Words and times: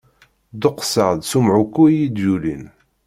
Dduqseɣ-d 0.53 1.21
s 1.29 1.31
umɛuqqu 1.39 1.83
iyi-d-yulin. 1.87 2.63